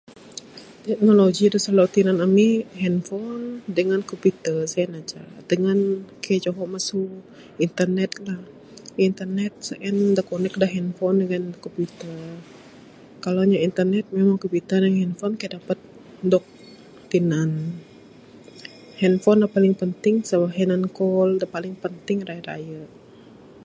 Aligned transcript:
Teknologi 0.89 1.43
da 1.53 1.59
slalu 1.63 1.85
tinan 1.95 2.17
ami 2.25 2.49
handphone, 2.83 3.45
dengan 3.77 4.01
computer 4.09 4.57
sien 4.71 4.91
aja. 5.01 5.21
Da 5.47 5.53
ngan 5.61 5.79
kaik 6.23 6.41
juho 6.45 6.63
masu 6.73 7.01
internet 7.67 8.11
lah, 8.27 8.41
internet 9.09 9.53
se'en 9.67 9.97
da 10.17 10.21
connect 10.29 10.55
da 10.61 10.67
handphone 10.75 11.17
dengan 11.23 11.43
computer. 11.65 12.15
Kalau 13.23 13.41
nyap 13.49 13.65
internet 13.69 14.05
memang 14.17 14.37
computer 14.43 14.77
dengan 14.81 14.99
handphone 15.01 15.35
kaik 15.39 15.53
dapet 15.57 15.77
dog 16.31 16.45
tinen. 17.11 17.51
Handphone 19.01 19.39
da 19.41 19.47
paling 19.55 19.75
penting 19.81 20.15
so 20.29 20.37
he 20.55 20.63
nan 20.69 20.83
call 20.97 21.29
da 21.41 21.45
paling 21.55 21.75
penting 21.83 22.19
raye 22.29 22.43
raye. 22.49 22.81